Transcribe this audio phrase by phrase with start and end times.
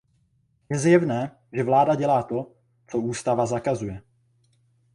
[0.71, 2.51] Je zjevné, že vláda dělá to,
[2.87, 4.01] co ústava zakazuje.